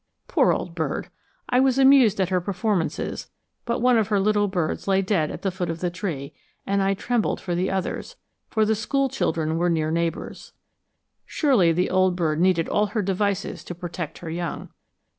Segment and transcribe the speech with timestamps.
[0.27, 1.09] Poor old bird!
[1.47, 3.29] I was amused at her performances,
[3.65, 6.33] but one of her little birds lay dead at the foot of the tree,
[6.65, 8.15] and I trembled for the others,
[8.49, 10.53] for the school children were near neighbors.
[11.23, 14.69] Surely the old bird needed all her devices to protect her young.